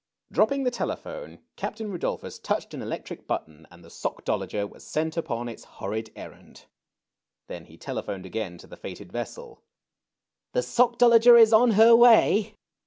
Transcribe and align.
Dropping 0.31 0.63
the 0.63 0.71
telephone' 0.71 1.43
Captain 1.61 1.91
Rudolphus 1.91 2.39
touched 2.41 2.73
an 2.73 2.81
electric 2.81 3.27
button 3.27 3.67
and 3.69 3.83
the 3.85 3.89
Sockdolager 3.91 4.67
was 4.67 4.83
sent 4.83 5.15
upon 5.15 5.47
its 5.47 5.63
horrid 5.63 6.09
errand. 6.15 6.65
Then 7.45 7.65
he 7.65 7.77
telephoned 7.77 8.25
again 8.25 8.57
to 8.57 8.65
the 8.65 8.77
fated 8.77 9.11
vessel." 9.11 9.61
The 10.53 10.61
Sockdolager 10.61 11.39
is 11.39 11.53
on 11.53 11.73
her 11.77 11.95
way 11.95 12.55